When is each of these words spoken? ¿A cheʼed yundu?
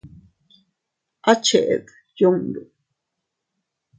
¿A 1.31 1.33
cheʼed 1.45 1.85
yundu? 2.19 2.61